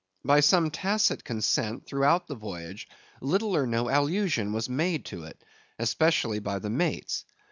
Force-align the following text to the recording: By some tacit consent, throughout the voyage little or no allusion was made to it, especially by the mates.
By 0.25 0.39
some 0.39 0.71
tacit 0.71 1.23
consent, 1.23 1.85
throughout 1.85 2.25
the 2.25 2.33
voyage 2.33 2.87
little 3.21 3.55
or 3.55 3.67
no 3.67 3.87
allusion 3.87 4.51
was 4.51 4.67
made 4.67 5.05
to 5.13 5.25
it, 5.25 5.39
especially 5.77 6.39
by 6.39 6.57
the 6.57 6.71
mates. 6.71 7.23